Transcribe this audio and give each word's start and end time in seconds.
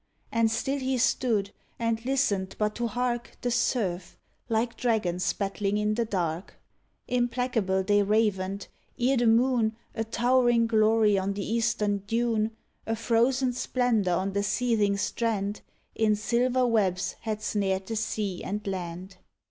And 0.31 0.49
still 0.49 0.79
he 0.79 0.97
stood, 0.97 1.51
and 1.77 2.03
listened 2.05 2.55
but 2.57 2.73
to 2.77 2.87
hark 2.87 3.37
The 3.41 3.51
surf, 3.51 4.17
like 4.49 4.75
dragons 4.75 5.31
battling 5.33 5.77
in 5.77 5.93
the 5.93 6.05
dark; 6.05 6.55
Implacable 7.07 7.83
they 7.83 8.01
ravened, 8.01 8.65
ere 8.99 9.17
the 9.17 9.27
moon, 9.27 9.75
A 9.93 10.03
towering 10.03 10.65
glory 10.65 11.19
on 11.19 11.33
the 11.33 11.45
eastern 11.45 11.99
dune, 11.99 12.49
A 12.87 12.95
frozen 12.95 13.53
splendor 13.53 14.13
on 14.13 14.33
the 14.33 14.41
seething 14.41 14.97
strand, 14.97 15.61
In 15.93 16.15
silver 16.15 16.65
webs 16.65 17.15
had 17.21 17.43
snared 17.43 17.85
the 17.85 17.95
sea 17.95 18.43
and 18.43 18.65
land. 18.65 19.17